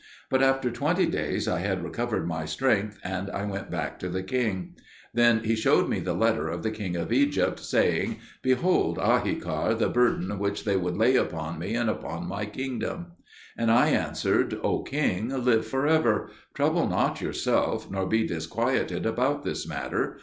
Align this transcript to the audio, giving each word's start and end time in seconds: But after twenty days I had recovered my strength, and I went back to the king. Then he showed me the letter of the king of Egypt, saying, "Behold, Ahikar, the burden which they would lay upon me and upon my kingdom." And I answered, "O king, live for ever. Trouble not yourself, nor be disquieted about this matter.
But 0.31 0.41
after 0.41 0.71
twenty 0.71 1.05
days 1.05 1.47
I 1.47 1.59
had 1.59 1.83
recovered 1.83 2.27
my 2.27 2.45
strength, 2.45 2.97
and 3.03 3.29
I 3.29 3.45
went 3.45 3.69
back 3.69 3.99
to 3.99 4.09
the 4.09 4.23
king. 4.23 4.73
Then 5.13 5.43
he 5.43 5.55
showed 5.55 5.89
me 5.89 5.99
the 5.99 6.15
letter 6.15 6.47
of 6.47 6.63
the 6.63 6.71
king 6.71 6.95
of 6.95 7.13
Egypt, 7.13 7.59
saying, 7.59 8.17
"Behold, 8.41 8.97
Ahikar, 8.97 9.75
the 9.77 9.89
burden 9.89 10.39
which 10.39 10.63
they 10.63 10.75
would 10.75 10.97
lay 10.97 11.15
upon 11.17 11.59
me 11.59 11.75
and 11.75 11.87
upon 11.87 12.25
my 12.27 12.47
kingdom." 12.47 13.11
And 13.55 13.69
I 13.69 13.89
answered, 13.89 14.57
"O 14.63 14.81
king, 14.81 15.29
live 15.45 15.67
for 15.67 15.85
ever. 15.85 16.31
Trouble 16.55 16.87
not 16.89 17.21
yourself, 17.21 17.91
nor 17.91 18.07
be 18.07 18.25
disquieted 18.25 19.05
about 19.05 19.43
this 19.43 19.67
matter. 19.67 20.17